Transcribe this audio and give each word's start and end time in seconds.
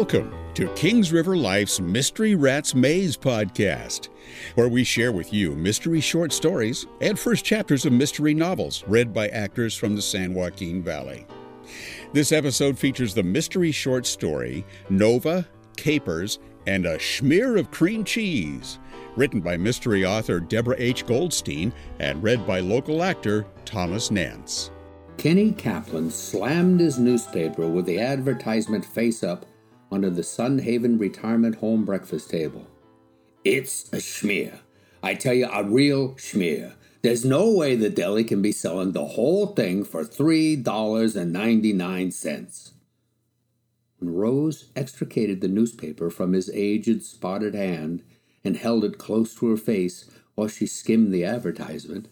Welcome 0.00 0.32
to 0.54 0.66
Kings 0.68 1.12
River 1.12 1.36
Life's 1.36 1.78
Mystery 1.78 2.34
Rats 2.34 2.74
Maze 2.74 3.18
podcast, 3.18 4.08
where 4.54 4.66
we 4.70 4.82
share 4.82 5.12
with 5.12 5.30
you 5.30 5.54
mystery 5.54 6.00
short 6.00 6.32
stories 6.32 6.86
and 7.02 7.18
first 7.18 7.44
chapters 7.44 7.84
of 7.84 7.92
mystery 7.92 8.32
novels 8.32 8.82
read 8.86 9.12
by 9.12 9.28
actors 9.28 9.76
from 9.76 9.94
the 9.94 10.00
San 10.00 10.32
Joaquin 10.32 10.82
Valley. 10.82 11.26
This 12.14 12.32
episode 12.32 12.78
features 12.78 13.12
the 13.12 13.22
mystery 13.22 13.72
short 13.72 14.06
story 14.06 14.64
Nova, 14.88 15.46
Capers, 15.76 16.38
and 16.66 16.86
a 16.86 16.96
Schmear 16.96 17.60
of 17.60 17.70
Cream 17.70 18.02
Cheese, 18.02 18.78
written 19.16 19.42
by 19.42 19.58
mystery 19.58 20.06
author 20.06 20.40
Deborah 20.40 20.76
H. 20.78 21.04
Goldstein 21.04 21.74
and 21.98 22.22
read 22.22 22.46
by 22.46 22.60
local 22.60 23.02
actor 23.02 23.44
Thomas 23.66 24.10
Nance. 24.10 24.70
Kenny 25.18 25.52
Kaplan 25.52 26.10
slammed 26.10 26.80
his 26.80 26.98
newspaper 26.98 27.68
with 27.68 27.84
the 27.84 28.00
advertisement 28.00 28.86
face 28.86 29.22
up 29.22 29.44
onto 29.90 30.10
the 30.10 30.22
Sun 30.22 30.60
Haven 30.60 30.98
Retirement 30.98 31.56
Home 31.56 31.84
breakfast 31.84 32.30
table. 32.30 32.68
It's 33.44 33.92
a 33.92 33.96
schmear. 33.96 34.60
I 35.02 35.14
tell 35.14 35.34
you, 35.34 35.48
a 35.50 35.64
real 35.64 36.10
schmear. 36.14 36.74
There's 37.02 37.24
no 37.24 37.50
way 37.50 37.74
the 37.74 37.88
deli 37.88 38.22
can 38.24 38.42
be 38.42 38.52
selling 38.52 38.92
the 38.92 39.06
whole 39.06 39.46
thing 39.48 39.82
for 39.84 40.04
$3.99. 40.04 42.72
When 43.98 44.14
Rose 44.14 44.70
extricated 44.76 45.40
the 45.40 45.48
newspaper 45.48 46.10
from 46.10 46.34
his 46.34 46.50
aged, 46.52 47.02
spotted 47.02 47.54
hand 47.54 48.02
and 48.44 48.56
held 48.56 48.84
it 48.84 48.98
close 48.98 49.34
to 49.36 49.48
her 49.48 49.56
face 49.56 50.10
while 50.34 50.48
she 50.48 50.66
skimmed 50.66 51.10
the 51.12 51.24
advertisement, 51.24 52.08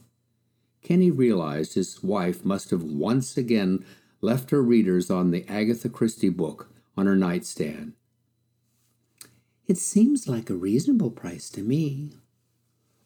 Kenny 0.83 1.11
realized 1.11 1.75
his 1.75 2.03
wife 2.03 2.43
must 2.45 2.71
have 2.71 2.83
once 2.83 3.37
again 3.37 3.85
left 4.21 4.51
her 4.51 4.63
readers 4.63 5.11
on 5.11 5.31
the 5.31 5.47
Agatha 5.49 5.91
Christie 5.91 6.31
book 6.31 6.71
on 6.99 7.07
her 7.07 7.17
nightstand. 7.17 7.93
It 9.69 9.79
seems 9.79 10.27
like 10.27 10.51
a 10.51 10.55
reasonable 10.55 11.13
price 11.13 11.49
to 11.51 11.63
me. 11.63 12.19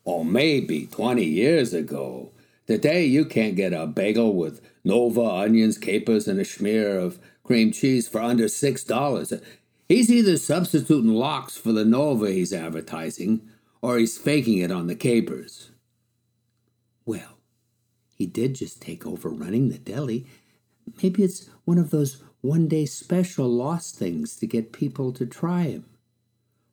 Or 0.04 0.24
maybe 0.24 0.86
20 0.86 1.22
years 1.22 1.74
ago. 1.74 2.32
Today 2.66 3.04
you 3.04 3.26
can't 3.26 3.54
get 3.54 3.74
a 3.74 3.86
bagel 3.86 4.34
with 4.34 4.62
Nova 4.82 5.22
onions, 5.22 5.76
capers, 5.76 6.26
and 6.26 6.40
a 6.40 6.44
smear 6.44 6.98
of 6.98 7.18
cream 7.44 7.70
cheese 7.70 8.08
for 8.08 8.20
under 8.20 8.44
$6. 8.44 9.42
He's 9.88 10.10
either 10.10 10.38
substituting 10.38 11.12
lox 11.12 11.58
for 11.58 11.72
the 11.72 11.84
Nova 11.84 12.30
he's 12.30 12.52
advertising, 12.52 13.42
or 13.82 13.98
he's 13.98 14.16
faking 14.16 14.58
it 14.58 14.70
on 14.70 14.86
the 14.86 14.94
capers. 14.94 15.70
Well, 17.04 17.38
he 18.14 18.26
did 18.26 18.54
just 18.54 18.80
take 18.80 19.04
over 19.04 19.28
running 19.28 19.68
the 19.68 19.78
deli. 19.78 20.26
Maybe 21.02 21.24
it's 21.24 21.50
one 21.64 21.78
of 21.78 21.90
those 21.90 22.22
one 22.42 22.66
day 22.66 22.84
special 22.84 23.48
lost 23.48 23.96
things 23.96 24.36
to 24.36 24.46
get 24.46 24.72
people 24.72 25.12
to 25.12 25.24
try 25.24 25.62
him. 25.62 25.86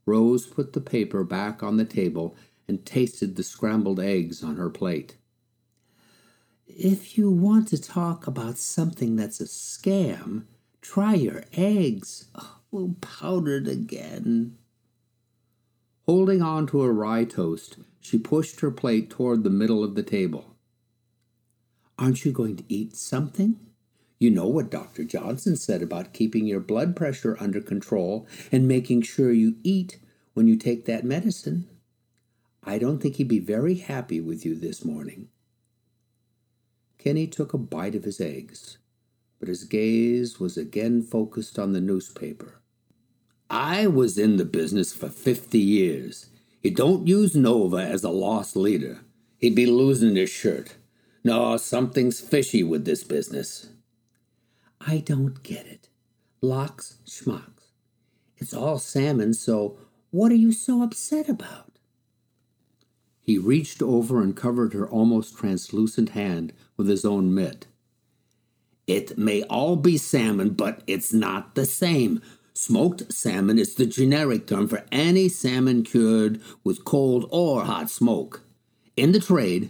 Rose 0.06 0.48
put 0.48 0.74
the 0.74 0.82
paper 0.82 1.24
back 1.24 1.62
on 1.62 1.78
the 1.78 1.86
table 1.86 2.36
and 2.68 2.86
tasted 2.86 3.36
the 3.36 3.44
scrambled 3.44 4.00
eggs 4.00 4.44
on 4.44 4.58
her 4.58 4.70
plate. 4.70 5.16
If 6.66 7.18
you 7.18 7.32
want 7.32 7.68
to 7.70 7.82
talk 7.82 8.26
about 8.26 8.58
something 8.58 9.16
that's 9.16 9.40
a 9.40 9.46
scam, 9.46 10.46
try 10.82 11.14
your 11.14 11.44
eggs. 11.54 12.26
Oh, 12.72 12.96
powdered 13.02 13.68
again. 13.68 14.58
Holding 16.08 16.42
on 16.42 16.66
to 16.68 16.82
a 16.84 16.92
rye 16.92 17.26
toast, 17.26 17.78
she 18.00 18.18
pushed 18.18 18.62
her 18.62 18.72
plate 18.72 19.10
toward 19.10 19.44
the 19.44 19.50
middle 19.50 19.84
of 19.84 19.96
the 19.96 20.04
table. 20.04 20.56
Aren't 21.98 22.26
you 22.26 22.32
going 22.32 22.56
to 22.58 22.64
eat 22.68 22.96
something? 22.96 23.60
You 24.20 24.30
know 24.30 24.48
what 24.48 24.70
Dr. 24.70 25.06
Johnson 25.06 25.56
said 25.56 25.82
about 25.82 26.14
keeping 26.14 26.46
your 26.46 26.60
blood 26.60 26.94
pressure 26.94 27.38
under 27.40 27.62
control 27.62 28.28
and 28.52 28.68
making 28.68 29.04
sure 29.04 29.32
you 29.32 29.56
eat 29.64 29.98
when 30.34 30.46
you 30.46 30.58
take 30.58 30.86
that 30.86 31.06
medicine. 31.06 31.70
I 32.62 32.80
don't 32.80 33.02
think 33.02 33.16
he'd 33.16 33.30
be 33.30 33.40
very 33.40 33.76
happy 33.76 34.20
with 34.20 34.46
you 34.46 34.56
this 34.56 34.84
morning. 34.84 35.30
Kenny 36.98 37.28
took 37.28 37.54
a 37.54 37.58
bite 37.58 37.96
of 37.96 38.04
his 38.04 38.20
eggs, 38.20 38.78
but 39.40 39.48
his 39.48 39.64
gaze 39.64 40.38
was 40.38 40.58
again 40.58 41.02
focused 41.02 41.58
on 41.58 41.72
the 41.72 41.80
newspaper. 41.80 42.60
I 43.50 43.88
was 43.88 44.18
in 44.18 44.36
the 44.36 44.46
business 44.46 44.94
for 44.94 45.08
fifty 45.08 45.60
years. 45.60 46.28
You 46.62 46.72
don't 46.72 47.08
use 47.08 47.38
Nova 47.38 47.78
as 47.78 48.04
a 48.04 48.10
loss 48.10 48.58
leader. 48.58 49.00
He'd 49.38 49.56
be 49.56 49.66
losing 49.66 50.18
his 50.18 50.30
shirt. 50.30 50.76
No, 51.24 51.56
something's 51.56 52.20
fishy 52.20 52.64
with 52.64 52.84
this 52.84 53.06
business. 53.06 53.70
I 54.82 55.00
don't 55.00 55.44
get 55.44 55.66
it. 55.66 55.90
Lox 56.42 56.98
schmucks. 57.06 57.74
It's 58.38 58.54
all 58.54 58.80
salmon, 58.80 59.34
so 59.34 59.78
what 60.12 60.32
are 60.32 60.36
you 60.36 60.52
so 60.52 60.82
upset 60.82 61.28
about? 61.28 61.80
He 63.20 63.38
reached 63.38 63.82
over 63.82 64.22
and 64.22 64.36
covered 64.36 64.74
her 64.74 64.88
almost 64.88 65.38
translucent 65.38 66.10
hand 66.10 66.54
with 66.78 66.88
his 66.88 67.06
own 67.06 67.34
mitt. 67.34 67.68
It 68.88 69.18
may 69.18 69.44
all 69.44 69.76
be 69.76 69.98
salmon, 69.98 70.52
but 70.52 70.82
it's 70.88 71.14
not 71.14 71.54
the 71.54 71.66
same. 71.66 72.22
Smoked 72.54 73.14
salmon 73.14 73.60
is 73.60 73.76
the 73.76 73.86
generic 73.86 74.48
term 74.48 74.68
for 74.68 74.84
any 74.92 75.30
salmon 75.30 75.84
cured 75.84 76.42
with 76.64 76.86
cold 76.86 77.28
or 77.30 77.66
hot 77.66 77.90
smoke. 77.90 78.42
In 78.98 79.12
the 79.12 79.20
trade, 79.20 79.70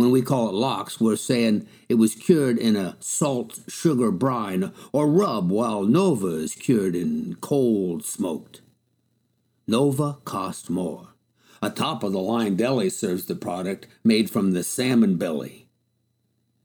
when 0.00 0.10
we 0.10 0.22
call 0.22 0.48
it 0.48 0.54
lox, 0.54 1.00
we're 1.00 1.16
saying 1.16 1.68
it 1.88 1.94
was 1.94 2.14
cured 2.14 2.58
in 2.58 2.74
a 2.74 2.96
salt 3.00 3.60
sugar 3.68 4.10
brine 4.10 4.72
or 4.92 5.06
rub, 5.06 5.50
while 5.50 5.82
Nova 5.82 6.28
is 6.28 6.54
cured 6.54 6.96
in 6.96 7.36
cold 7.40 8.04
smoked. 8.04 8.62
Nova 9.66 10.18
costs 10.24 10.70
more. 10.70 11.08
A 11.62 11.70
top 11.70 12.02
of 12.02 12.12
the 12.12 12.18
line 12.18 12.56
deli 12.56 12.88
serves 12.88 13.26
the 13.26 13.34
product 13.34 13.86
made 14.02 14.30
from 14.30 14.52
the 14.52 14.64
salmon 14.64 15.16
belly. 15.16 15.68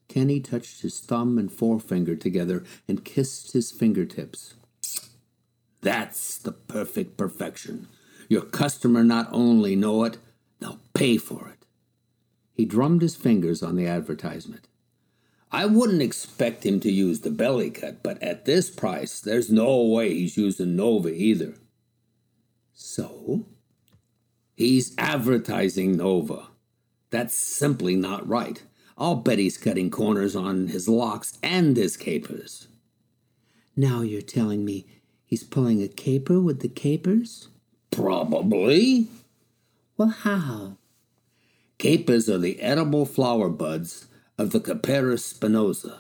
Kenny 0.08 0.40
touched 0.40 0.82
his 0.82 1.00
thumb 1.02 1.38
and 1.38 1.52
forefinger 1.52 2.16
together 2.16 2.64
and 2.88 3.04
kissed 3.04 3.52
his 3.52 3.72
fingertips. 3.72 4.54
That's 5.82 6.38
the 6.38 6.54
perfect 6.54 7.18
perfection. 7.18 7.90
Your 8.30 8.44
customer 8.44 9.04
not 9.04 9.28
only 9.32 9.76
know 9.76 10.06
it, 10.06 10.18
they'll 10.60 10.80
pay 10.94 11.18
for 11.18 11.35
it. 11.35 11.35
He 12.56 12.66
drummed 12.66 13.02
his 13.02 13.16
fingers 13.16 13.62
on 13.62 13.76
the 13.76 13.86
advertisement. 13.86 14.70
I 15.52 15.66
wouldn't 15.66 16.02
expect 16.02 16.66
him 16.66 16.80
to 16.80 16.92
use 16.92 17.20
the 17.22 17.30
belly 17.30 17.70
cut, 17.70 18.02
but 18.02 18.22
at 18.24 18.46
this 18.46 18.70
price, 18.70 19.20
there's 19.20 19.52
no 19.52 19.84
way 19.84 20.14
he's 20.14 20.38
using 20.38 20.76
Nova 20.76 21.14
either. 21.14 21.56
So? 22.74 23.46
He's 24.56 24.96
advertising 24.98 25.98
Nova. 25.98 26.48
That's 27.10 27.36
simply 27.36 27.96
not 27.96 28.28
right. 28.28 28.64
I'll 28.98 29.16
bet 29.16 29.38
he's 29.38 29.58
cutting 29.58 29.92
corners 29.92 30.36
on 30.36 30.68
his 30.68 30.88
lox 30.88 31.38
and 31.44 31.76
his 31.76 31.98
capers. 31.98 32.70
Now 33.76 34.02
you're 34.02 34.22
telling 34.22 34.64
me 34.64 34.86
he's 35.26 35.44
pulling 35.44 35.84
a 35.84 35.90
caper 35.90 36.40
with 36.40 36.62
the 36.62 36.70
capers? 36.70 37.50
Probably. 37.92 39.08
Well, 39.98 40.10
how? 40.10 40.78
Capers 41.78 42.30
are 42.30 42.38
the 42.38 42.62
edible 42.62 43.06
flower 43.06 43.50
buds 43.50 44.08
of 44.38 44.52
the 44.52 44.60
Capparis 44.60 45.34
spinosa. 45.34 46.00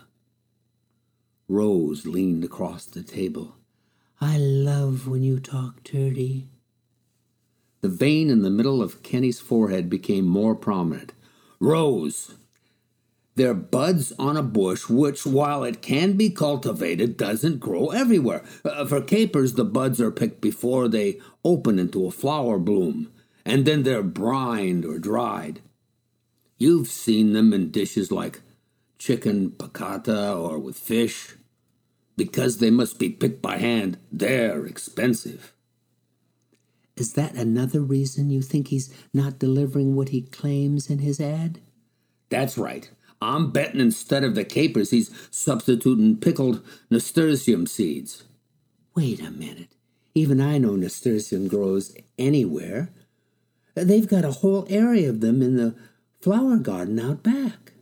Rose 1.47 2.05
leaned 2.05 2.43
across 2.43 2.85
the 2.85 3.03
table. 3.03 3.55
I 4.21 4.37
love 4.37 5.07
when 5.07 5.21
you 5.21 5.39
talk 5.39 5.83
dirty. 5.83 6.47
The 7.81 7.89
vein 7.89 8.29
in 8.29 8.41
the 8.41 8.49
middle 8.49 8.81
of 8.81 9.03
Kenny's 9.03 9.39
forehead 9.39 9.89
became 9.89 10.25
more 10.25 10.55
prominent. 10.55 11.13
Rose, 11.59 12.35
they're 13.35 13.53
buds 13.53 14.13
on 14.17 14.37
a 14.37 14.43
bush 14.43 14.89
which, 14.89 15.25
while 15.25 15.65
it 15.65 15.81
can 15.81 16.13
be 16.13 16.29
cultivated, 16.29 17.17
doesn't 17.17 17.59
grow 17.59 17.89
everywhere. 17.89 18.43
Uh, 18.63 18.85
for 18.85 19.01
capers, 19.01 19.53
the 19.53 19.65
buds 19.65 19.99
are 19.99 20.11
picked 20.11 20.39
before 20.39 20.87
they 20.87 21.19
open 21.43 21.77
into 21.77 22.07
a 22.07 22.11
flower 22.11 22.57
bloom, 22.57 23.11
and 23.45 23.65
then 23.65 23.83
they're 23.83 24.03
brined 24.03 24.85
or 24.85 24.99
dried. 24.99 25.61
You've 26.57 26.87
seen 26.87 27.33
them 27.33 27.53
in 27.53 27.71
dishes 27.71 28.11
like 28.11 28.41
chicken 28.97 29.51
piccata 29.51 30.35
or 30.35 30.57
with 30.57 30.77
fish. 30.77 31.35
Because 32.17 32.57
they 32.57 32.71
must 32.71 32.97
be 32.97 33.09
picked 33.09 33.41
by 33.41 33.57
hand, 33.57 33.97
they're 34.11 34.65
expensive. 34.65 35.53
Is 36.95 37.13
that 37.13 37.35
another 37.35 37.81
reason 37.81 38.29
you 38.29 38.41
think 38.41 38.69
he's 38.69 38.93
not 39.13 39.37
delivering 39.37 39.95
what 39.95 40.09
he 40.09 40.21
claims 40.21 40.89
in 40.89 40.99
his 40.99 41.19
ad? 41.19 41.59
That's 42.29 42.57
right. 42.57 42.89
I'm 43.21 43.51
betting 43.51 43.81
instead 43.81 44.23
of 44.23 44.35
the 44.35 44.45
capers, 44.45 44.91
he's 44.91 45.11
substituting 45.29 46.17
pickled 46.17 46.65
nasturtium 46.89 47.67
seeds. 47.67 48.23
Wait 48.95 49.19
a 49.19 49.31
minute. 49.31 49.75
Even 50.13 50.39
I 50.39 50.57
know 50.57 50.77
nasturtium 50.77 51.49
grows 51.49 51.95
anywhere. 52.17 52.93
They've 53.75 54.07
got 54.07 54.25
a 54.25 54.31
whole 54.31 54.65
area 54.69 55.09
of 55.09 55.19
them 55.19 55.41
in 55.41 55.57
the 55.57 55.75
flower 56.21 56.57
garden 56.57 56.99
out 56.99 57.21
back. 57.21 57.73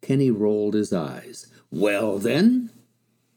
Kenny 0.00 0.30
rolled 0.30 0.74
his 0.74 0.92
eyes. 0.92 1.46
Well, 1.70 2.18
then, 2.18 2.70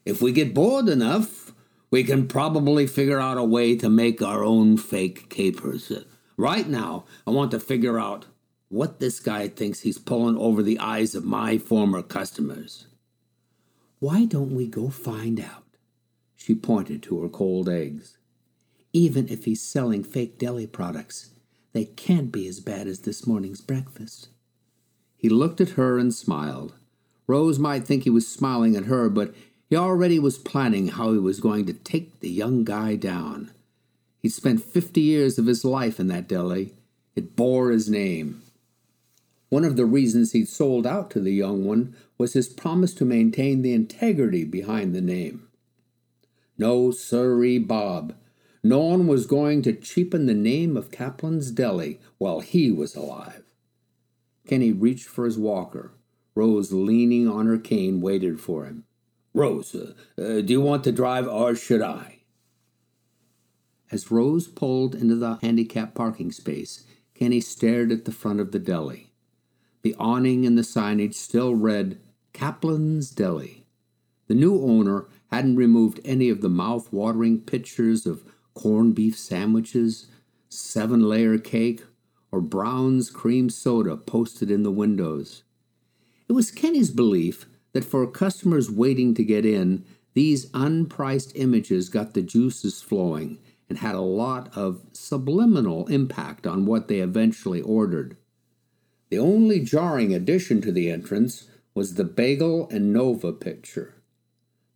if 0.04 0.20
we 0.20 0.32
get 0.32 0.54
bored 0.54 0.88
enough, 0.88 1.52
We 1.92 2.04
can 2.04 2.26
probably 2.26 2.86
figure 2.86 3.20
out 3.20 3.36
a 3.36 3.44
way 3.44 3.76
to 3.76 3.90
make 3.90 4.22
our 4.22 4.42
own 4.42 4.78
fake 4.78 5.28
capers. 5.28 5.92
Right 6.38 6.66
now, 6.66 7.04
I 7.26 7.30
want 7.32 7.50
to 7.50 7.60
figure 7.60 8.00
out 8.00 8.24
what 8.70 8.98
this 8.98 9.20
guy 9.20 9.48
thinks 9.48 9.80
he's 9.80 9.98
pulling 9.98 10.38
over 10.38 10.62
the 10.62 10.78
eyes 10.78 11.14
of 11.14 11.26
my 11.26 11.58
former 11.58 12.00
customers. 12.00 12.86
Why 13.98 14.24
don't 14.24 14.56
we 14.56 14.66
go 14.68 14.88
find 14.88 15.38
out? 15.38 15.64
She 16.34 16.54
pointed 16.54 17.02
to 17.02 17.20
her 17.20 17.28
cold 17.28 17.68
eggs. 17.68 18.16
Even 18.94 19.28
if 19.28 19.44
he's 19.44 19.60
selling 19.60 20.02
fake 20.02 20.38
deli 20.38 20.66
products, 20.66 21.28
they 21.72 21.84
can't 21.84 22.30
be 22.30 22.46
as 22.46 22.60
bad 22.60 22.86
as 22.86 23.00
this 23.00 23.26
morning's 23.26 23.60
breakfast. 23.60 24.28
He 25.16 25.28
looked 25.28 25.60
at 25.60 25.70
her 25.70 25.98
and 25.98 26.12
smiled. 26.12 26.74
Rose 27.26 27.58
might 27.58 27.84
think 27.84 28.04
he 28.04 28.10
was 28.10 28.26
smiling 28.28 28.76
at 28.76 28.86
her, 28.86 29.08
but 29.08 29.34
he 29.70 29.76
already 29.76 30.18
was 30.18 30.36
planning 30.36 30.88
how 30.88 31.12
he 31.12 31.18
was 31.18 31.40
going 31.40 31.64
to 31.66 31.72
take 31.72 32.20
the 32.20 32.28
young 32.28 32.64
guy 32.64 32.96
down. 32.96 33.50
He'd 34.18 34.30
spent 34.30 34.62
fifty 34.62 35.00
years 35.00 35.38
of 35.38 35.46
his 35.46 35.64
life 35.64 35.98
in 35.98 36.08
that 36.08 36.28
deli. 36.28 36.74
It 37.14 37.36
bore 37.36 37.70
his 37.70 37.88
name. 37.88 38.42
One 39.48 39.64
of 39.64 39.76
the 39.76 39.86
reasons 39.86 40.32
he'd 40.32 40.48
sold 40.48 40.86
out 40.86 41.10
to 41.10 41.20
the 41.20 41.32
young 41.32 41.64
one 41.64 41.94
was 42.18 42.32
his 42.32 42.48
promise 42.48 42.94
to 42.94 43.04
maintain 43.04 43.62
the 43.62 43.74
integrity 43.74 44.44
behind 44.44 44.94
the 44.94 45.00
name. 45.00 45.48
No, 46.56 46.90
sirree, 46.90 47.58
Bob. 47.58 48.14
No 48.64 48.78
one 48.78 49.06
was 49.08 49.26
going 49.26 49.62
to 49.62 49.72
cheapen 49.72 50.26
the 50.26 50.34
name 50.34 50.76
of 50.76 50.90
Kaplan's 50.92 51.50
Deli 51.50 51.98
while 52.18 52.40
he 52.40 52.70
was 52.70 52.94
alive. 52.94 53.42
Kenny 54.46 54.72
reached 54.72 55.08
for 55.08 55.24
his 55.24 55.38
walker. 55.38 55.92
Rose, 56.34 56.72
leaning 56.72 57.28
on 57.28 57.46
her 57.46 57.58
cane, 57.58 58.00
waited 58.00 58.40
for 58.40 58.64
him. 58.64 58.84
Rose, 59.34 59.74
uh, 59.74 59.94
uh, 60.20 60.40
do 60.42 60.52
you 60.52 60.60
want 60.60 60.84
to 60.84 60.92
drive 60.92 61.26
or 61.26 61.54
should 61.54 61.82
I? 61.82 62.20
As 63.90 64.10
Rose 64.10 64.46
pulled 64.46 64.94
into 64.94 65.16
the 65.16 65.38
handicapped 65.42 65.94
parking 65.94 66.32
space, 66.32 66.84
Kenny 67.14 67.40
stared 67.40 67.92
at 67.92 68.04
the 68.04 68.12
front 68.12 68.40
of 68.40 68.52
the 68.52 68.58
deli. 68.58 69.12
The 69.82 69.94
awning 69.98 70.46
and 70.46 70.56
the 70.56 70.62
signage 70.62 71.14
still 71.14 71.54
read 71.54 72.00
Kaplan's 72.32 73.10
Deli. 73.10 73.66
The 74.28 74.34
new 74.34 74.62
owner 74.62 75.06
hadn't 75.30 75.56
removed 75.56 76.00
any 76.04 76.28
of 76.28 76.40
the 76.40 76.48
mouth-watering 76.48 77.40
pictures 77.40 78.06
of 78.06 78.24
corned 78.54 78.94
beef 78.94 79.18
sandwiches, 79.18 80.06
seven-layer 80.48 81.38
cake, 81.38 81.82
or 82.30 82.40
Brown's 82.40 83.10
cream 83.10 83.50
soda 83.50 83.96
posted 83.96 84.50
in 84.50 84.62
the 84.62 84.70
windows. 84.70 85.42
It 86.28 86.32
was 86.32 86.50
Kenny's 86.50 86.90
belief 86.90 87.46
that 87.72 87.84
for 87.84 88.06
customers 88.06 88.70
waiting 88.70 89.14
to 89.14 89.24
get 89.24 89.44
in, 89.44 89.84
these 90.14 90.50
unpriced 90.50 91.32
images 91.34 91.88
got 91.88 92.14
the 92.14 92.22
juices 92.22 92.82
flowing 92.82 93.38
and 93.68 93.78
had 93.78 93.94
a 93.94 94.00
lot 94.00 94.50
of 94.56 94.82
subliminal 94.92 95.86
impact 95.86 96.46
on 96.46 96.66
what 96.66 96.88
they 96.88 97.00
eventually 97.00 97.62
ordered. 97.62 98.16
The 99.10 99.18
only 99.18 99.60
jarring 99.60 100.14
addition 100.14 100.60
to 100.62 100.72
the 100.72 100.90
entrance 100.90 101.48
was 101.74 101.94
the 101.94 102.04
Bagel 102.04 102.68
and 102.70 102.92
Nova 102.92 103.32
picture, 103.32 103.94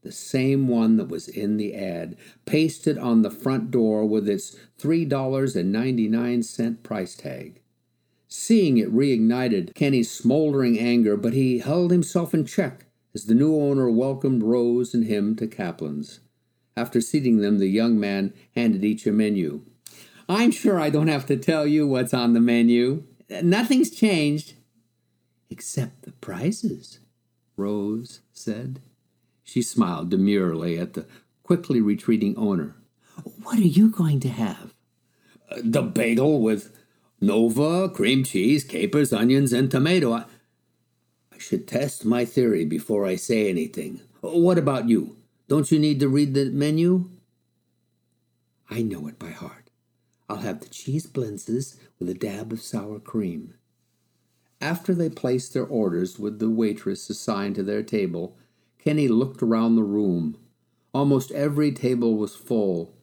the 0.07 0.13
same 0.13 0.69
one 0.69 0.97
that 0.99 1.09
was 1.09 1.27
in 1.27 1.57
the 1.57 1.75
ad, 1.75 2.17
pasted 2.45 2.97
on 2.97 3.23
the 3.23 3.31
front 3.31 3.73
door 3.73 4.07
with 4.07 4.29
its 4.29 4.57
$3.99 4.81 6.83
price 6.85 7.17
tag. 7.17 7.61
Seeing 8.29 8.79
it 8.79 8.95
reignited 8.95 9.75
Kenny's 9.75 10.09
smoldering 10.09 10.79
anger, 10.79 11.17
but 11.17 11.33
he 11.33 11.59
held 11.59 11.91
himself 11.91 12.33
in 12.33 12.47
check 12.47 12.87
as 13.15 13.27
the 13.27 13.35
new 13.35 13.57
owner 13.57 13.91
welcomed 13.91 14.45
Rose 14.45 14.95
and 14.95 15.07
him 15.07 15.35
to 15.37 15.49
Kaplan's. 15.49 16.21
After 16.77 17.01
seating 17.01 17.39
them, 17.39 17.59
the 17.59 17.67
young 17.67 17.99
man 17.99 18.33
handed 18.55 18.85
each 18.85 19.07
a 19.07 19.13
menu. 19.13 19.63
I'm 20.29 20.53
sure 20.53 20.79
I 20.79 20.91
don't 20.91 21.09
have 21.09 21.27
to 21.27 21.37
tell 21.37 21.67
you 21.67 21.87
what's 21.87 22.15
on 22.15 22.33
the 22.33 22.41
menu. 22.41 23.03
Nothing's 23.43 23.91
changed. 23.91 24.55
Except 25.51 26.03
the 26.03 26.13
prices, 26.13 27.01
Rose 27.57 28.21
said. 28.33 28.81
She 29.47 29.63
smiled 29.63 30.11
demurely 30.11 30.77
at 30.77 30.95
the 30.95 31.07
quickly 31.45 31.81
retreating 31.81 32.37
owner. 32.37 32.75
What 33.45 33.59
are 33.59 33.63
you 33.63 33.91
going 33.91 34.19
to 34.21 34.29
have? 34.29 34.75
Uh, 35.49 35.61
the 35.63 35.83
bagel 35.83 36.43
with 36.43 36.77
Nova, 37.21 37.89
cream 37.89 38.25
cheese, 38.25 38.65
capers, 38.65 39.13
onions, 39.13 39.53
and 39.53 39.71
tomato. 39.71 40.13
I, 40.13 40.25
I 41.33 41.39
should 41.39 41.69
test 41.69 42.05
my 42.05 42.25
theory 42.25 42.65
before 42.65 43.07
I 43.07 43.15
say 43.15 43.49
anything. 43.49 44.01
What 44.21 44.59
about 44.59 44.89
you? 44.89 45.17
Don't 45.49 45.71
you 45.71 45.79
need 45.79 46.01
to 46.01 46.09
read 46.09 46.35
the 46.35 46.51
menu? 46.51 47.09
I 48.69 48.83
know 48.83 49.07
it 49.07 49.17
by 49.17 49.31
heart. 49.31 49.71
I'll 50.29 50.39
have 50.39 50.59
the 50.59 50.69
cheese 50.69 51.07
blintzes 51.07 51.77
with 52.01 52.09
a 52.09 52.15
dab 52.15 52.53
of 52.53 52.61
sour 52.61 52.99
cream. 52.99 53.55
After 54.61 54.93
they 54.93 55.09
placed 55.09 55.55
their 55.55 55.65
orders 55.65 56.19
with 56.19 56.41
the 56.41 56.51
waitress 56.51 57.09
assigned 57.09 57.55
to 57.55 57.63
their 57.63 57.85
table, 57.85 58.37
Kenny 58.87 59.09
looked 59.09 59.43
around 59.43 59.75
the 59.75 59.83
room. 59.83 60.39
Almost 60.95 61.33
every 61.33 61.73
table 61.73 62.17
was 62.17 62.37
full. 62.37 62.95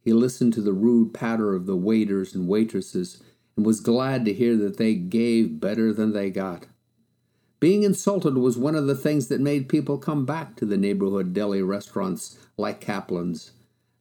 He 0.00 0.12
listened 0.12 0.52
to 0.54 0.60
the 0.60 0.72
rude 0.72 1.14
patter 1.14 1.54
of 1.54 1.64
the 1.64 1.76
waiters 1.76 2.34
and 2.34 2.48
waitresses 2.48 3.22
and 3.56 3.64
was 3.64 3.78
glad 3.78 4.24
to 4.24 4.34
hear 4.34 4.56
that 4.56 4.78
they 4.78 4.96
gave 4.96 5.60
better 5.60 5.92
than 5.92 6.12
they 6.12 6.30
got. 6.30 6.66
Being 7.60 7.84
insulted 7.84 8.36
was 8.36 8.58
one 8.58 8.74
of 8.74 8.88
the 8.88 8.96
things 8.96 9.28
that 9.28 9.40
made 9.40 9.68
people 9.68 9.96
come 9.96 10.26
back 10.26 10.56
to 10.56 10.66
the 10.66 10.76
neighborhood 10.76 11.32
deli 11.32 11.62
restaurants 11.62 12.36
like 12.56 12.80
Kaplan's 12.80 13.52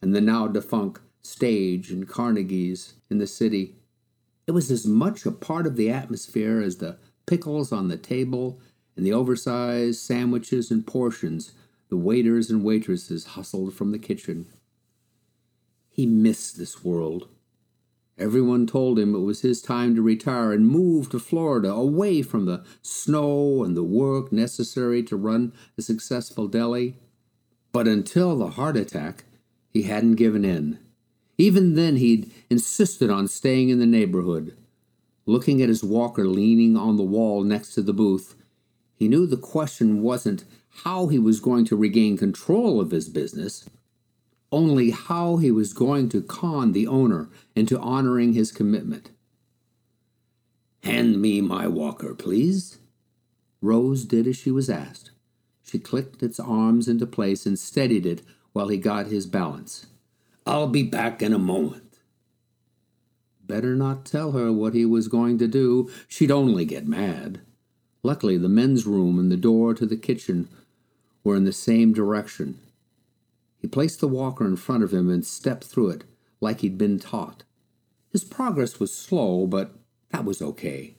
and 0.01 0.15
the 0.15 0.21
now 0.21 0.47
defunct 0.47 1.01
Stage 1.21 1.91
and 1.91 2.09
Carnegie's 2.09 2.95
in 3.11 3.19
the 3.19 3.27
city. 3.27 3.75
It 4.47 4.53
was 4.53 4.71
as 4.71 4.87
much 4.87 5.23
a 5.23 5.31
part 5.31 5.67
of 5.67 5.75
the 5.75 5.91
atmosphere 5.91 6.61
as 6.61 6.77
the 6.77 6.97
pickles 7.27 7.71
on 7.71 7.89
the 7.89 7.97
table 7.97 8.59
and 8.97 9.05
the 9.05 9.13
oversized 9.13 9.99
sandwiches 9.99 10.71
and 10.71 10.85
portions 10.85 11.53
the 11.89 11.97
waiters 11.97 12.49
and 12.49 12.63
waitresses 12.63 13.27
hustled 13.27 13.73
from 13.73 13.91
the 13.91 13.99
kitchen. 13.99 14.47
He 15.89 16.05
missed 16.05 16.57
this 16.57 16.83
world. 16.83 17.29
Everyone 18.17 18.65
told 18.65 18.97
him 18.97 19.13
it 19.13 19.19
was 19.19 19.41
his 19.41 19.61
time 19.61 19.95
to 19.95 20.01
retire 20.01 20.51
and 20.51 20.67
move 20.67 21.09
to 21.11 21.19
Florida, 21.19 21.71
away 21.71 22.23
from 22.23 22.45
the 22.45 22.65
snow 22.81 23.63
and 23.63 23.77
the 23.77 23.83
work 23.83 24.31
necessary 24.31 25.03
to 25.03 25.15
run 25.15 25.53
a 25.77 25.81
successful 25.81 26.47
deli. 26.47 26.97
But 27.71 27.87
until 27.87 28.35
the 28.35 28.49
heart 28.51 28.75
attack, 28.75 29.25
he 29.69 29.83
hadn't 29.83 30.15
given 30.15 30.43
in. 30.43 30.79
Even 31.37 31.75
then, 31.75 31.97
he'd 31.97 32.31
insisted 32.49 33.11
on 33.11 33.27
staying 33.27 33.69
in 33.69 33.77
the 33.79 33.85
neighborhood. 33.85 34.57
Looking 35.27 35.61
at 35.61 35.69
his 35.69 35.83
walker 35.83 36.25
leaning 36.25 36.75
on 36.75 36.97
the 36.97 37.03
wall 37.03 37.43
next 37.43 37.75
to 37.75 37.83
the 37.83 37.93
booth, 37.93 38.35
he 38.97 39.07
knew 39.07 39.27
the 39.27 39.37
question 39.37 40.01
wasn't 40.01 40.43
how 40.83 41.07
he 41.07 41.19
was 41.19 41.39
going 41.39 41.65
to 41.65 41.75
regain 41.75 42.17
control 42.17 42.81
of 42.81 42.91
his 42.91 43.07
business, 43.09 43.69
only 44.51 44.89
how 44.89 45.37
he 45.37 45.51
was 45.51 45.71
going 45.71 46.09
to 46.09 46.21
con 46.21 46.71
the 46.71 46.87
owner 46.87 47.29
into 47.55 47.79
honoring 47.79 48.33
his 48.33 48.51
commitment. 48.51 49.11
Hand 50.83 51.21
me 51.21 51.41
my 51.41 51.67
walker, 51.67 52.15
please. 52.15 52.79
Rose 53.61 54.03
did 54.05 54.27
as 54.27 54.37
she 54.37 54.51
was 54.51 54.69
asked. 54.69 55.11
She 55.63 55.79
clicked 55.79 56.23
its 56.23 56.39
arms 56.39 56.87
into 56.87 57.05
place 57.05 57.45
and 57.45 57.59
steadied 57.59 58.05
it 58.05 58.21
while 58.53 58.69
he 58.69 58.77
got 58.77 59.07
his 59.07 59.25
balance. 59.25 59.87
I'll 60.45 60.67
be 60.67 60.83
back 60.83 61.21
in 61.21 61.33
a 61.33 61.39
moment. 61.39 61.99
Better 63.45 63.75
not 63.75 64.05
tell 64.05 64.31
her 64.31 64.51
what 64.51 64.73
he 64.73 64.85
was 64.85 65.07
going 65.07 65.37
to 65.37 65.47
do. 65.47 65.89
She'd 66.07 66.31
only 66.31 66.65
get 66.65 66.87
mad. 66.87 67.41
Luckily, 68.07 68.37
the 68.37 68.47
men's 68.47 68.85
room 68.85 69.19
and 69.19 69.29
the 69.29 69.35
door 69.35 69.73
to 69.73 69.85
the 69.85 69.97
kitchen 69.97 70.47
were 71.25 71.35
in 71.35 71.43
the 71.43 71.51
same 71.51 71.91
direction, 71.91 72.57
he 73.57 73.67
placed 73.67 73.99
the 73.99 74.07
walker 74.07 74.45
in 74.45 74.55
front 74.55 74.81
of 74.81 74.93
him 74.93 75.09
and 75.09 75.25
stepped 75.25 75.65
through 75.65 75.89
it 75.89 76.05
like 76.39 76.61
he'd 76.61 76.77
been 76.77 76.99
taught. 76.99 77.43
His 78.09 78.23
progress 78.23 78.79
was 78.79 78.95
slow, 78.95 79.45
but 79.45 79.75
that 80.11 80.23
was 80.23 80.41
okay. 80.41 80.95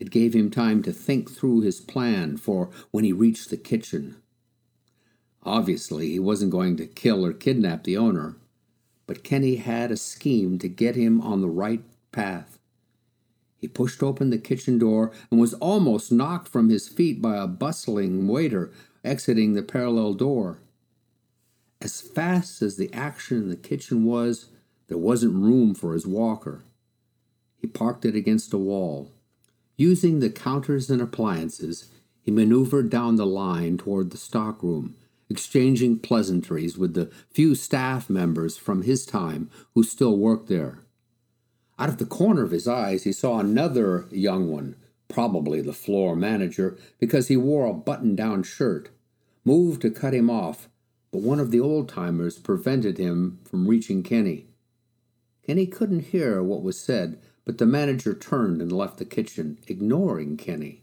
It 0.00 0.10
gave 0.10 0.34
him 0.34 0.50
time 0.50 0.82
to 0.82 0.92
think 0.92 1.30
through 1.30 1.60
his 1.60 1.80
plan 1.80 2.36
for 2.36 2.68
when 2.90 3.04
he 3.04 3.12
reached 3.12 3.50
the 3.50 3.56
kitchen. 3.56 4.16
Obviously, 5.44 6.10
he 6.10 6.18
wasn't 6.18 6.50
going 6.50 6.76
to 6.78 6.86
kill 6.88 7.24
or 7.24 7.32
kidnap 7.32 7.84
the 7.84 7.96
owner, 7.96 8.34
but 9.06 9.22
Kenny 9.22 9.54
had 9.54 9.92
a 9.92 9.96
scheme 9.96 10.58
to 10.58 10.68
get 10.68 10.96
him 10.96 11.20
on 11.20 11.42
the 11.42 11.48
right 11.48 11.84
path. 12.10 12.53
He 13.64 13.68
pushed 13.68 14.02
open 14.02 14.28
the 14.28 14.36
kitchen 14.36 14.76
door 14.76 15.10
and 15.30 15.40
was 15.40 15.54
almost 15.54 16.12
knocked 16.12 16.48
from 16.48 16.68
his 16.68 16.86
feet 16.86 17.22
by 17.22 17.38
a 17.38 17.46
bustling 17.46 18.28
waiter 18.28 18.70
exiting 19.02 19.54
the 19.54 19.62
parallel 19.62 20.12
door. 20.12 20.58
As 21.80 22.02
fast 22.02 22.60
as 22.60 22.76
the 22.76 22.92
action 22.92 23.38
in 23.38 23.48
the 23.48 23.56
kitchen 23.56 24.04
was, 24.04 24.48
there 24.88 24.98
wasn't 24.98 25.42
room 25.42 25.74
for 25.74 25.94
his 25.94 26.06
walker. 26.06 26.62
He 27.56 27.66
parked 27.66 28.04
it 28.04 28.14
against 28.14 28.52
a 28.52 28.58
wall. 28.58 29.12
Using 29.78 30.20
the 30.20 30.28
counters 30.28 30.90
and 30.90 31.00
appliances, 31.00 31.88
he 32.20 32.30
maneuvered 32.30 32.90
down 32.90 33.16
the 33.16 33.24
line 33.24 33.78
toward 33.78 34.10
the 34.10 34.18
stockroom, 34.18 34.94
exchanging 35.30 36.00
pleasantries 36.00 36.76
with 36.76 36.92
the 36.92 37.10
few 37.30 37.54
staff 37.54 38.10
members 38.10 38.58
from 38.58 38.82
his 38.82 39.06
time 39.06 39.48
who 39.74 39.82
still 39.82 40.18
worked 40.18 40.50
there. 40.50 40.83
Out 41.78 41.88
of 41.88 41.98
the 41.98 42.06
corner 42.06 42.42
of 42.44 42.52
his 42.52 42.68
eyes, 42.68 43.04
he 43.04 43.12
saw 43.12 43.38
another 43.38 44.06
young 44.10 44.50
one, 44.50 44.76
probably 45.08 45.60
the 45.60 45.72
floor 45.72 46.14
manager, 46.14 46.78
because 46.98 47.28
he 47.28 47.36
wore 47.36 47.66
a 47.66 47.74
button 47.74 48.14
down 48.14 48.42
shirt, 48.42 48.90
move 49.44 49.80
to 49.80 49.90
cut 49.90 50.14
him 50.14 50.30
off, 50.30 50.68
but 51.10 51.22
one 51.22 51.40
of 51.40 51.50
the 51.50 51.60
old 51.60 51.88
timers 51.88 52.38
prevented 52.38 52.98
him 52.98 53.40
from 53.44 53.66
reaching 53.66 54.02
Kenny. 54.02 54.46
Kenny 55.46 55.66
couldn't 55.66 56.06
hear 56.06 56.42
what 56.42 56.62
was 56.62 56.78
said, 56.78 57.20
but 57.44 57.58
the 57.58 57.66
manager 57.66 58.14
turned 58.14 58.62
and 58.62 58.72
left 58.72 58.98
the 58.98 59.04
kitchen, 59.04 59.58
ignoring 59.66 60.36
Kenny. 60.36 60.82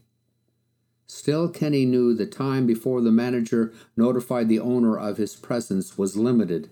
Still, 1.07 1.50
Kenny 1.50 1.86
knew 1.86 2.13
the 2.13 2.25
time 2.25 2.65
before 2.65 3.01
the 3.01 3.12
manager 3.12 3.74
notified 3.98 4.48
the 4.48 4.60
owner 4.60 4.98
of 4.98 5.17
his 5.17 5.36
presence 5.36 5.98
was 5.98 6.15
limited. 6.15 6.69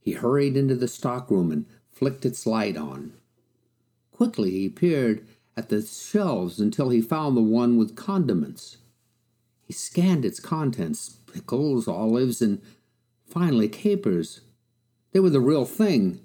He 0.00 0.12
hurried 0.12 0.56
into 0.56 0.74
the 0.74 0.88
stockroom 0.88 1.50
and 1.50 1.66
flicked 1.94 2.26
its 2.26 2.46
light 2.46 2.76
on. 2.76 3.12
Quickly 4.10 4.50
he 4.50 4.68
peered 4.68 5.26
at 5.56 5.68
the 5.68 5.82
shelves 5.82 6.60
until 6.60 6.90
he 6.90 7.00
found 7.00 7.36
the 7.36 7.42
one 7.42 7.76
with 7.76 7.96
condiments. 7.96 8.78
He 9.62 9.72
scanned 9.72 10.24
its 10.24 10.40
contents 10.40 11.16
pickles, 11.32 11.88
olives, 11.88 12.40
and 12.40 12.60
finally 13.26 13.68
capers. 13.68 14.40
They 15.12 15.20
were 15.20 15.30
the 15.30 15.40
real 15.40 15.64
thing. 15.64 16.20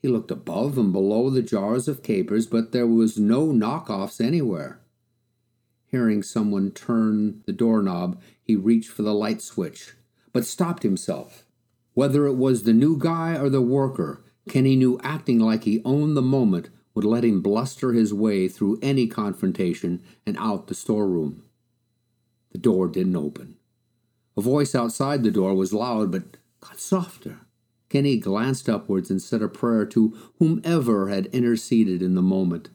He 0.00 0.08
looked 0.08 0.30
above 0.30 0.76
and 0.76 0.92
below 0.92 1.30
the 1.30 1.42
jars 1.42 1.88
of 1.88 2.02
capers, 2.02 2.46
but 2.46 2.72
there 2.72 2.86
was 2.86 3.18
no 3.18 3.46
knockoffs 3.48 4.20
anywhere. 4.20 4.80
Hearing 5.86 6.22
someone 6.22 6.70
turn 6.70 7.42
the 7.46 7.52
doorknob, 7.52 8.20
he 8.42 8.56
reached 8.56 8.90
for 8.90 9.02
the 9.02 9.14
light 9.14 9.40
switch, 9.40 9.94
but 10.32 10.44
stopped 10.44 10.82
himself. 10.82 11.44
Whether 11.94 12.26
it 12.26 12.34
was 12.34 12.62
the 12.62 12.72
new 12.72 12.98
guy 12.98 13.36
or 13.36 13.48
the 13.48 13.62
worker, 13.62 14.24
Kenny 14.48 14.76
knew 14.76 14.98
acting 15.02 15.38
like 15.38 15.64
he 15.64 15.82
owned 15.84 16.16
the 16.16 16.22
moment 16.22 16.68
would 16.94 17.04
let 17.04 17.24
him 17.24 17.40
bluster 17.40 17.92
his 17.92 18.12
way 18.12 18.48
through 18.48 18.78
any 18.82 19.06
confrontation 19.06 20.02
and 20.26 20.36
out 20.38 20.66
the 20.66 20.74
storeroom. 20.74 21.42
The 22.50 22.58
door 22.58 22.88
didn't 22.88 23.16
open. 23.16 23.56
A 24.36 24.40
voice 24.42 24.74
outside 24.74 25.22
the 25.22 25.30
door 25.30 25.54
was 25.54 25.72
loud 25.72 26.10
but 26.10 26.36
got 26.60 26.78
softer. 26.78 27.40
Kenny 27.88 28.16
glanced 28.18 28.68
upwards 28.68 29.10
and 29.10 29.20
said 29.20 29.42
a 29.42 29.48
prayer 29.48 29.84
to 29.86 30.16
whomever 30.38 31.08
had 31.08 31.26
interceded 31.26 32.02
in 32.02 32.14
the 32.14 32.22
moment. 32.22 32.70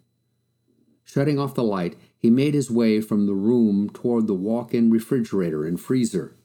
Shutting 1.04 1.40
off 1.40 1.56
the 1.56 1.64
light, 1.64 1.96
he 2.20 2.30
made 2.30 2.54
his 2.54 2.70
way 2.70 3.02
from 3.02 3.26
the 3.26 3.34
room 3.34 3.90
toward 3.90 4.28
the 4.28 4.34
walk 4.34 4.74
in 4.74 4.92
refrigerator 4.92 5.66
and 5.66 5.80
freezer. 5.80 6.36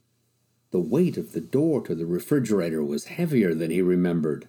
The 0.70 0.80
weight 0.80 1.16
of 1.16 1.32
the 1.32 1.40
door 1.40 1.82
to 1.82 1.94
the 1.94 2.06
refrigerator 2.06 2.82
was 2.82 3.04
heavier 3.04 3.54
than 3.54 3.70
he 3.70 3.82
remembered. 3.82 4.48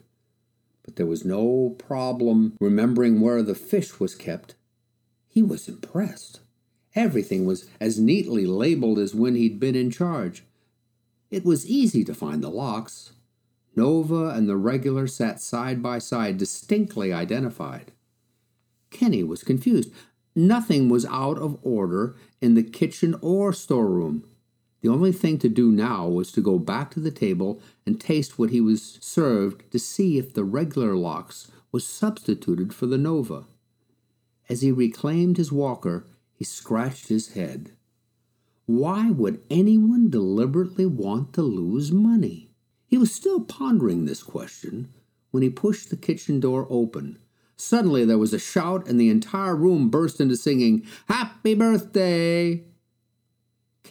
But 0.84 0.98
there 0.98 1.06
was 1.06 1.26
no 1.26 1.76
problem 1.78 2.56
remembering 2.60 3.22
where 3.22 3.42
the 3.42 3.56
fish 3.56 4.00
was 4.00 4.16
kept. 4.16 4.56
He 5.28 5.42
was 5.42 5.68
impressed. 5.68 6.42
Everything 6.96 7.46
was 7.46 7.68
as 7.80 8.00
neatly 8.00 8.46
labeled 8.46 9.00
as 9.00 9.16
when 9.16 9.36
he'd 9.36 9.60
been 9.60 9.76
in 9.76 9.90
charge. 9.90 10.44
It 11.32 11.44
was 11.44 11.66
easy 11.66 12.04
to 12.04 12.14
find 12.14 12.44
the 12.44 12.50
lox. 12.50 13.14
Nova 13.76 14.30
and 14.30 14.48
the 14.48 14.58
regular 14.58 15.08
sat 15.08 15.42
side 15.42 15.82
by 15.82 15.98
side, 15.98 16.38
distinctly 16.38 17.12
identified. 17.12 17.92
Kenny 18.92 19.24
was 19.24 19.44
confused. 19.44 19.92
Nothing 20.36 20.90
was 20.90 21.06
out 21.06 21.40
of 21.40 21.58
order 21.64 22.16
in 22.42 22.54
the 22.54 22.64
kitchen 22.64 23.16
or 23.22 23.54
storeroom. 23.54 24.26
The 24.84 24.90
only 24.90 25.14
thing 25.14 25.40
to 25.40 25.48
do 25.48 25.72
now 25.72 26.10
was 26.10 26.30
to 26.34 26.42
go 26.42 26.60
back 26.60 26.92
to 26.92 27.00
the 27.00 27.10
table 27.10 27.62
and 27.86 27.98
taste 27.98 28.38
what 28.38 28.50
he 28.50 28.60
was 28.60 29.00
served 29.02 29.64
to 29.72 29.80
see 29.80 30.18
if 30.18 30.34
the 30.34 30.44
regular 30.44 30.96
lox 30.96 31.50
was 31.72 31.88
substituted 31.88 32.74
for 32.74 32.86
the 32.86 32.98
Nova. 32.98 33.46
As 34.50 34.62
he 34.62 34.74
reclaimed 34.74 35.38
his 35.38 35.54
walker, 35.54 36.06
he 36.34 36.44
scratched 36.44 37.08
his 37.08 37.30
head. 37.30 37.72
Why 38.66 39.10
would 39.10 39.42
anyone 39.50 40.10
deliberately 40.10 40.86
want 40.86 41.32
to 41.36 41.42
lose 41.42 41.94
money? 41.94 42.50
He 42.86 42.98
was 42.98 43.14
still 43.14 43.40
pondering 43.40 44.04
this 44.04 44.22
question 44.22 44.90
when 45.32 45.44
he 45.44 45.50
pushed 45.50 45.92
the 45.92 45.96
kitchen 45.96 46.42
door 46.42 46.68
open 46.70 47.20
Suddenly 47.56 48.04
there 48.04 48.18
was 48.18 48.34
a 48.34 48.40
shout, 48.40 48.88
and 48.90 49.00
the 49.00 49.10
entire 49.10 49.56
room 49.56 49.90
burst 49.90 50.20
into 50.20 50.36
singing, 50.36 50.86
Happy 51.08 51.54
Birthday! 51.54 52.66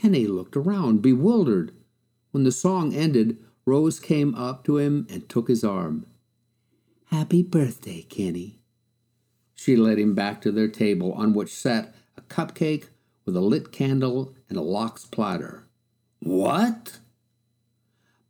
Kenny 0.02 0.26
looked 0.26 0.56
around, 0.56 1.00
bewildered. 1.00 1.70
When 2.32 2.42
the 2.42 2.50
song 2.50 2.92
ended, 2.92 3.38
Rose 3.64 4.00
came 4.00 4.34
up 4.34 4.64
to 4.64 4.78
him 4.78 5.06
and 5.08 5.28
took 5.28 5.46
his 5.46 5.62
arm. 5.62 6.06
Happy 7.12 7.44
birthday, 7.44 8.02
Kenny. 8.02 8.58
She 9.54 9.76
led 9.76 10.00
him 10.00 10.16
back 10.16 10.40
to 10.40 10.50
their 10.50 10.66
table, 10.66 11.12
on 11.12 11.34
which 11.34 11.54
sat 11.54 11.94
a 12.16 12.20
cupcake 12.22 12.86
with 13.24 13.36
a 13.36 13.40
lit 13.40 13.70
candle 13.70 14.34
and 14.48 14.58
a 14.58 14.62
lox 14.62 15.06
platter. 15.06 15.68
What? 16.18 16.98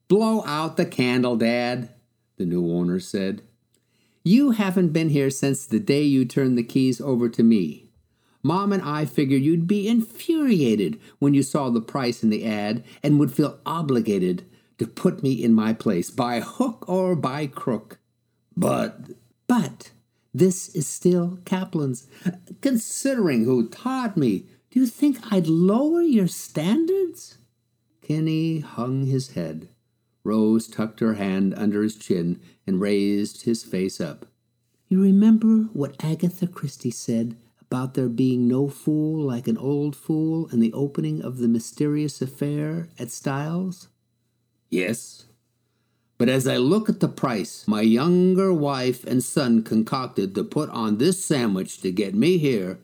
Blow 0.08 0.44
out 0.44 0.76
the 0.76 0.84
candle, 0.84 1.36
Dad, 1.36 1.88
the 2.36 2.44
new 2.44 2.70
owner 2.70 3.00
said. 3.00 3.40
You 4.22 4.50
haven't 4.50 4.92
been 4.92 5.08
here 5.08 5.30
since 5.30 5.64
the 5.64 5.80
day 5.80 6.02
you 6.02 6.26
turned 6.26 6.58
the 6.58 6.64
keys 6.64 7.00
over 7.00 7.30
to 7.30 7.42
me. 7.42 7.91
Mom 8.42 8.72
and 8.72 8.82
I 8.82 9.04
figured 9.04 9.42
you'd 9.42 9.66
be 9.66 9.86
infuriated 9.86 11.00
when 11.18 11.32
you 11.32 11.42
saw 11.42 11.70
the 11.70 11.80
price 11.80 12.22
in 12.22 12.30
the 12.30 12.44
ad 12.44 12.82
and 13.02 13.18
would 13.18 13.32
feel 13.32 13.60
obligated 13.64 14.44
to 14.78 14.86
put 14.86 15.22
me 15.22 15.32
in 15.32 15.52
my 15.52 15.72
place 15.72 16.10
by 16.10 16.40
hook 16.40 16.88
or 16.88 17.14
by 17.14 17.46
crook. 17.46 17.98
But, 18.56 19.10
but, 19.46 19.92
this 20.34 20.74
is 20.74 20.88
still 20.88 21.38
Kaplan's. 21.44 22.08
Considering 22.60 23.44
who 23.44 23.68
taught 23.68 24.16
me, 24.16 24.46
do 24.70 24.80
you 24.80 24.86
think 24.86 25.18
I'd 25.30 25.46
lower 25.46 26.02
your 26.02 26.26
standards? 26.26 27.38
Kenny 28.00 28.58
hung 28.60 29.06
his 29.06 29.32
head. 29.32 29.68
Rose 30.24 30.66
tucked 30.66 31.00
her 31.00 31.14
hand 31.14 31.54
under 31.56 31.82
his 31.82 31.96
chin 31.96 32.40
and 32.66 32.80
raised 32.80 33.42
his 33.42 33.62
face 33.62 34.00
up. 34.00 34.26
You 34.88 35.00
remember 35.02 35.68
what 35.72 36.02
Agatha 36.04 36.46
Christie 36.46 36.90
said 36.90 37.36
about 37.72 37.94
there 37.94 38.10
being 38.10 38.46
no 38.46 38.68
fool 38.68 39.26
like 39.26 39.48
an 39.48 39.56
old 39.56 39.96
fool 39.96 40.46
in 40.48 40.60
the 40.60 40.74
opening 40.74 41.22
of 41.22 41.38
the 41.38 41.48
mysterious 41.48 42.20
affair 42.20 42.90
at 42.98 43.10
Styles? 43.10 43.88
Yes. 44.68 45.24
But 46.18 46.28
as 46.28 46.46
I 46.46 46.58
look 46.58 46.90
at 46.90 47.00
the 47.00 47.08
price 47.08 47.66
my 47.66 47.80
younger 47.80 48.52
wife 48.52 49.04
and 49.04 49.24
son 49.24 49.62
concocted 49.62 50.34
to 50.34 50.44
put 50.44 50.68
on 50.68 50.98
this 50.98 51.24
sandwich 51.24 51.80
to 51.80 51.90
get 51.90 52.14
me 52.14 52.36
here, 52.36 52.78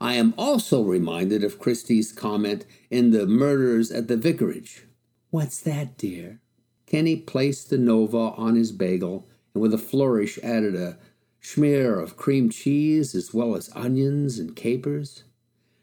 I 0.00 0.14
am 0.14 0.34
also 0.36 0.82
reminded 0.82 1.44
of 1.44 1.60
Christie's 1.60 2.10
comment 2.10 2.66
in 2.90 3.12
The 3.12 3.28
Murders 3.28 3.92
at 3.92 4.08
the 4.08 4.16
Vicarage. 4.16 4.82
What's 5.30 5.60
that, 5.60 5.96
dear? 5.96 6.40
Kenny 6.86 7.14
placed 7.14 7.70
the 7.70 7.78
Nova 7.78 8.34
on 8.36 8.56
his 8.56 8.72
bagel 8.72 9.28
and 9.54 9.62
with 9.62 9.72
a 9.72 9.78
flourish 9.78 10.40
added 10.42 10.74
a 10.74 10.98
smear 11.44 12.00
of 12.00 12.16
cream 12.16 12.48
cheese 12.48 13.14
as 13.14 13.34
well 13.34 13.54
as 13.54 13.70
onions 13.74 14.38
and 14.38 14.56
capers. 14.56 15.24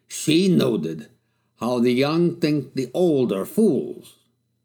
She 0.08 0.48
noted 0.48 1.10
how 1.60 1.78
the 1.80 1.94
young 1.94 2.38
think 2.38 2.74
the 2.74 2.90
old 2.94 3.32
are 3.32 3.46
fools, 3.46 4.16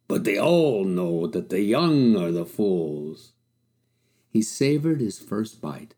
but 0.09 0.25
they 0.25 0.39
all 0.39 0.85
know 0.85 1.27
that 1.27 1.51
the 1.51 1.61
young 1.61 2.17
are 2.17 2.33
the 2.33 2.47
fools. 2.47 3.33
He 4.31 4.41
savored 4.41 5.01
his 5.01 5.19
first 5.19 5.61
bite. 5.61 5.95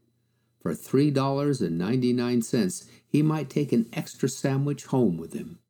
For 0.61 0.75
$3.99, 0.75 2.89
he 3.07 3.23
might 3.23 3.49
take 3.49 3.73
an 3.73 3.89
extra 3.93 4.29
sandwich 4.29 4.87
home 4.87 5.17
with 5.17 5.33
him. 5.33 5.61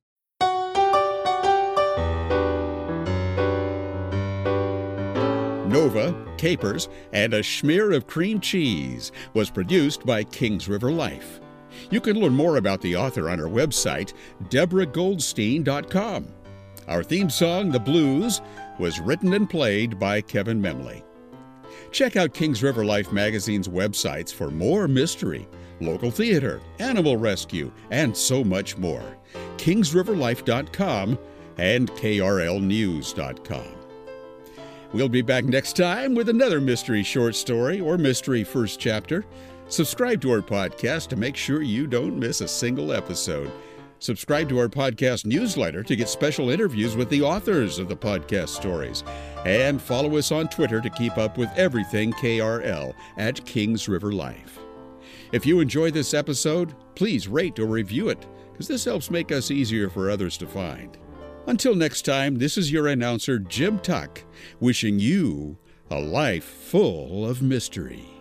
Nova, 5.69 6.15
capers, 6.37 6.89
and 7.13 7.35
a 7.35 7.43
smear 7.43 7.93
of 7.93 8.07
cream 8.07 8.41
cheese 8.41 9.13
was 9.35 9.51
produced 9.51 10.07
by 10.07 10.25
Kings 10.25 10.69
River 10.69 10.91
Life. 10.91 11.41
You 11.91 12.01
can 12.01 12.19
learn 12.19 12.33
more 12.33 12.57
about 12.57 12.81
the 12.81 12.97
author 12.97 13.29
on 13.29 13.41
our 13.41 13.49
website, 13.49 14.15
deborahgoldstein.com. 14.45 16.27
Our 16.89 17.03
theme 17.03 17.31
song, 17.31 17.71
The 17.71 17.79
Blues, 17.79 18.41
was 18.79 19.01
written 19.01 19.35
and 19.35 19.49
played 19.49 19.99
by 19.99 20.21
Kevin 20.23 20.61
Memley. 20.61 21.05
Check 21.91 22.17
out 22.17 22.35
Kings 22.35 22.63
River 22.63 22.85
Life 22.85 23.13
magazine's 23.13 23.69
websites 23.69 24.33
for 24.33 24.51
more 24.51 24.89
mystery, 24.89 25.49
local 25.81 26.11
theater, 26.11 26.61
animal 26.79 27.17
rescue, 27.17 27.71
and 27.91 28.17
so 28.17 28.43
much 28.43 28.77
more. 28.77 29.17
KingsRiverLife.com 29.57 31.19
and 31.59 31.91
KRLNews.com. 31.91 33.78
We'll 34.93 35.11
be 35.11 35.21
back 35.21 35.45
next 35.45 35.77
time 35.77 36.15
with 36.15 36.31
another 36.31 36.63
mystery 36.63 37.03
short 37.03 37.35
story 37.35 37.79
or 37.79 37.99
mystery 37.99 38.43
first 38.43 38.81
chapter. 38.81 39.27
Subscribe 39.69 40.23
to 40.23 40.31
our 40.33 40.41
podcast 40.41 41.09
to 41.09 41.17
make 41.17 41.37
sure 41.37 41.61
you 41.61 41.87
don't 41.87 42.19
miss 42.19 42.41
a 42.41 42.49
single 42.49 42.91
episode. 42.91 43.53
Subscribe 43.99 44.49
to 44.49 44.59
our 44.59 44.69
podcast 44.69 45.27
newsletter 45.27 45.83
to 45.83 45.95
get 45.95 46.09
special 46.09 46.49
interviews 46.49 46.97
with 46.97 47.11
the 47.11 47.21
authors 47.21 47.79
of 47.79 47.91
the 47.91 47.97
podcast 47.97 48.49
stories. 48.49 49.05
And 49.45 49.83
follow 49.83 50.17
us 50.17 50.33
on 50.33 50.49
Twitter 50.49 50.81
to 50.81 50.89
keep 50.89 51.19
up 51.19 51.37
with 51.37 51.51
everything 51.55 52.13
KRL 52.13 52.95
at 53.19 53.45
Kings 53.45 53.91
River 53.91 54.13
Life. 54.13 54.59
If 55.33 55.45
you 55.45 55.61
enjoy 55.61 55.91
this 55.91 56.15
episode, 56.15 56.75
please 56.95 57.29
rate 57.29 57.59
or 57.59 57.67
review 57.67 58.09
it, 58.09 58.27
because 58.53 58.69
this 58.69 58.87
helps 58.87 59.11
make 59.11 59.33
us 59.33 59.51
easier 59.51 59.91
for 59.91 60.11
others 60.11 60.39
to 60.39 60.47
find. 60.47 60.97
Until 61.49 61.75
next 61.75 62.03
time, 62.03 62.37
this 62.37 62.59
is 62.59 62.71
your 62.71 62.89
announcer, 62.89 63.39
Jim 63.39 63.79
Tuck, 63.79 64.23
wishing 64.61 64.99
you 64.99 65.57
a 65.91 65.99
life 65.99 66.45
full 66.45 67.27
of 67.27 67.41
mystery. 67.41 68.18